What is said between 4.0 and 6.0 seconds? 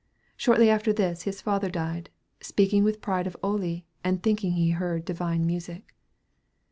and thinking he heard divine music.